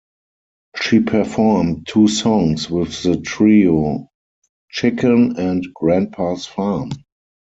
She 0.81 0.99
performed 0.99 1.85
two 1.87 2.07
songs 2.07 2.67
with 2.67 3.03
the 3.03 3.17
trio: 3.21 4.09
"C-H-I-C-K-E-N" 4.73 5.35
and 5.37 5.63
"Grandpa's 5.75 6.47
Farm". 6.47 6.89